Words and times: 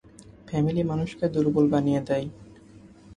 Family 0.47 0.83
মানুষকে 0.83 1.25
দুর্বল 1.29 1.65
বানিয়ে 1.69 2.01
দেয়। 2.07 2.27